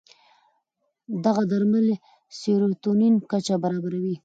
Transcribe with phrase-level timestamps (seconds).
[1.25, 1.99] دغه درمل د
[2.39, 4.15] سیروتونین کچه برابروي.